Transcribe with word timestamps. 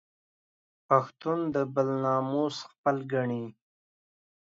پښتون 0.87 1.39
د 1.53 1.55
بل 1.73 1.89
ناموس 2.05 2.55
خپل 2.71 2.95
ګڼي 3.13 3.45